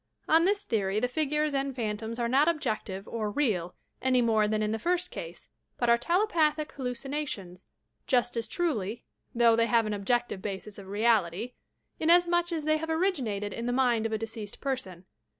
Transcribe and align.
On 0.27 0.45
this 0.45 0.63
theory 0.63 0.99
the 0.99 1.07
6giircs 1.07 1.53
and 1.53 1.75
phantoms 1.75 2.17
are 2.17 2.27
not 2.27 2.47
objective 2.47 3.07
or 3.07 3.29
real 3.29 3.75
any 4.01 4.19
more 4.19 4.47
than 4.47 4.63
in 4.63 4.71
the 4.71 4.79
first 4.79 5.11
case, 5.11 5.47
but 5.77 5.91
are 5.91 5.97
telepathic 5.99 6.71
hallucinations, 6.71 7.67
just 8.07 8.35
as 8.35 8.47
truly, 8.47 9.03
though 9.35 9.55
they 9.55 9.67
have 9.67 9.85
an 9.85 9.93
objective 9.93 10.41
basis 10.41 10.79
of 10.79 10.87
reality, 10.87 11.53
inasmuch 11.99 12.51
as 12.51 12.63
they 12.63 12.77
have 12.77 12.89
originated 12.89 13.53
in 13.53 13.67
the 13.67 13.71
mind 13.71 14.07
of 14.07 14.11
a 14.11 14.17
deceased 14.17 14.59
person. 14.59 15.05